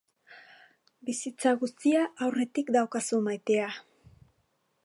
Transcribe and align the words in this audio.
Bizitza 1.09 1.53
guztia 1.63 2.07
aurretik 2.27 2.75
daukazu 2.79 3.23
maitea. 3.29 3.73